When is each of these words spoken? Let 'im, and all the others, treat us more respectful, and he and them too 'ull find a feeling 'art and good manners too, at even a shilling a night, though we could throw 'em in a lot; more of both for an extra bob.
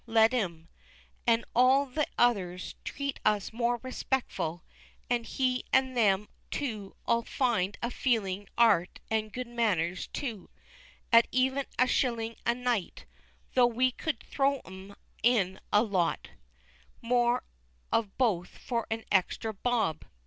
Let 0.07 0.33
'im, 0.33 0.67
and 1.27 1.45
all 1.53 1.85
the 1.85 2.07
others, 2.17 2.73
treat 2.83 3.19
us 3.23 3.53
more 3.53 3.79
respectful, 3.83 4.63
and 5.11 5.27
he 5.27 5.63
and 5.71 5.95
them 5.95 6.27
too 6.49 6.95
'ull 7.07 7.21
find 7.21 7.77
a 7.83 7.91
feeling 7.91 8.47
'art 8.57 8.99
and 9.11 9.31
good 9.31 9.45
manners 9.45 10.07
too, 10.07 10.49
at 11.13 11.27
even 11.31 11.67
a 11.77 11.85
shilling 11.85 12.35
a 12.47 12.55
night, 12.55 13.05
though 13.53 13.67
we 13.67 13.91
could 13.91 14.19
throw 14.23 14.57
'em 14.65 14.95
in 15.21 15.59
a 15.71 15.83
lot; 15.83 16.29
more 16.99 17.43
of 17.91 18.17
both 18.17 18.57
for 18.57 18.87
an 18.89 19.05
extra 19.11 19.53
bob. 19.53 20.03